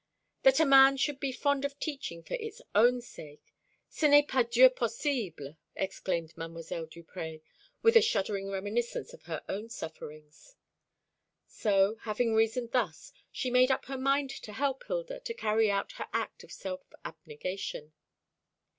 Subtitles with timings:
[0.41, 3.53] "That a man should be fond of teaching for its own sake
[3.87, 6.89] ce n'est pas Dieu possible!" exclaimed Mdlle.
[6.89, 7.39] Duprez,
[7.83, 10.55] with a shuddering reminiscence of her own sufferings.
[11.45, 15.91] So, having reasoned thus, she made up her mind to help Hilda to carry out
[15.91, 17.93] her act of self abnegation.